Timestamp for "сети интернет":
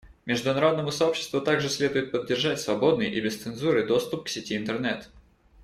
4.29-5.11